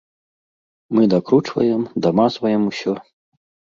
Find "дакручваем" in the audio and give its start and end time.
1.13-1.81